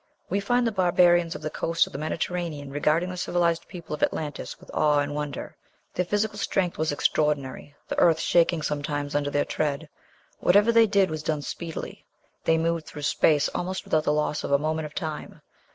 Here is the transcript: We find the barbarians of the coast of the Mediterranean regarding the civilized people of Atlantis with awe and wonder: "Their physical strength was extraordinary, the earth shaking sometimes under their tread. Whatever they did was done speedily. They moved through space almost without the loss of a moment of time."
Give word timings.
We 0.31 0.39
find 0.39 0.65
the 0.65 0.71
barbarians 0.71 1.35
of 1.35 1.43
the 1.43 1.51
coast 1.51 1.85
of 1.85 1.93
the 1.93 1.99
Mediterranean 1.99 2.71
regarding 2.71 3.09
the 3.11 3.17
civilized 3.17 3.67
people 3.67 3.93
of 3.93 4.01
Atlantis 4.01 4.59
with 4.59 4.71
awe 4.73 4.97
and 4.97 5.13
wonder: 5.13 5.55
"Their 5.93 6.05
physical 6.05 6.39
strength 6.39 6.79
was 6.79 6.91
extraordinary, 6.91 7.75
the 7.87 7.99
earth 7.99 8.19
shaking 8.19 8.63
sometimes 8.63 9.13
under 9.13 9.29
their 9.29 9.45
tread. 9.45 9.89
Whatever 10.39 10.71
they 10.71 10.87
did 10.87 11.11
was 11.11 11.21
done 11.21 11.43
speedily. 11.43 12.03
They 12.45 12.57
moved 12.57 12.87
through 12.87 13.03
space 13.03 13.47
almost 13.49 13.83
without 13.85 14.03
the 14.03 14.11
loss 14.11 14.43
of 14.43 14.51
a 14.51 14.57
moment 14.57 14.87
of 14.87 14.95
time." 14.95 15.39